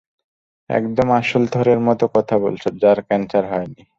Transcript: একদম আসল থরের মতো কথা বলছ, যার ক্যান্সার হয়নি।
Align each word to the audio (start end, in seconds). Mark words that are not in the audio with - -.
একদম 0.69 1.07
আসল 1.11 1.43
থরের 1.47 1.79
মতো 1.79 2.05
কথা 2.15 2.35
বলছ, 2.37 2.63
যার 2.81 2.99
ক্যান্সার 3.01 3.43
হয়নি। 3.51 3.81